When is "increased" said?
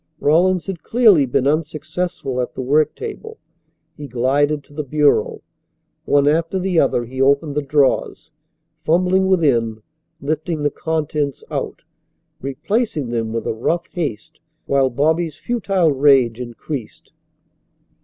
16.39-17.13